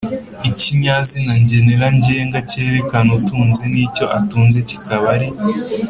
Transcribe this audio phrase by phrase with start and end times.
[0.49, 5.29] ikinyazina ngenera ngenga kerekana utunze n’icyo atunze kikaba ari